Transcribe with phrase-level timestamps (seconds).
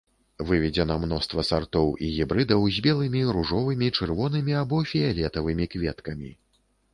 [0.51, 6.33] Выведзена мноства сартоў і гібрыдаў з белымі, ружовымі, чырвонымі або фіялетавымі кветкамі.